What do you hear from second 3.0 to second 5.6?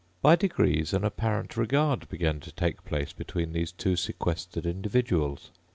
between these two sequestered individuals.